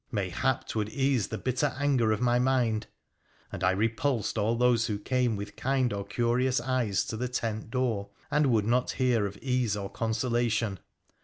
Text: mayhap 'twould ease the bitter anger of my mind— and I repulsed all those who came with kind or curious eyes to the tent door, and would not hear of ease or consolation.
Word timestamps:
mayhap 0.11 0.67
'twould 0.67 0.89
ease 0.89 1.27
the 1.27 1.37
bitter 1.37 1.75
anger 1.77 2.11
of 2.11 2.19
my 2.19 2.39
mind— 2.39 2.87
and 3.51 3.63
I 3.63 3.69
repulsed 3.69 4.35
all 4.35 4.55
those 4.55 4.87
who 4.87 4.97
came 4.97 5.35
with 5.35 5.55
kind 5.55 5.93
or 5.93 6.03
curious 6.03 6.59
eyes 6.59 7.05
to 7.05 7.17
the 7.17 7.27
tent 7.29 7.69
door, 7.69 8.09
and 8.31 8.47
would 8.47 8.65
not 8.65 8.93
hear 8.93 9.27
of 9.27 9.37
ease 9.43 9.77
or 9.77 9.91
consolation. 9.91 10.79